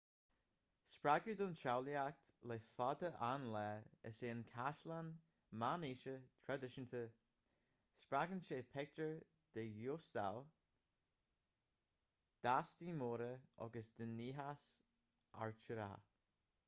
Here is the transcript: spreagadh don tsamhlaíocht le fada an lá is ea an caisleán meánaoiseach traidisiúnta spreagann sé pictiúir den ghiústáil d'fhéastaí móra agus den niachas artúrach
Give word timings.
spreagadh 0.91 1.35
don 1.41 1.51
tsamhlaíocht 1.57 2.29
le 2.51 2.55
fada 2.69 3.09
an 3.27 3.43
lá 3.55 3.65
is 4.11 4.21
ea 4.29 4.29
an 4.35 4.39
caisleán 4.53 5.11
meánaoiseach 5.63 6.23
traidisiúnta 6.47 7.01
spreagann 8.05 8.41
sé 8.47 8.59
pictiúir 8.77 9.19
den 9.57 9.69
ghiústáil 9.81 10.41
d'fhéastaí 12.47 12.99
móra 13.03 13.29
agus 13.67 13.93
den 14.01 14.17
niachas 14.23 14.65
artúrach 15.47 16.09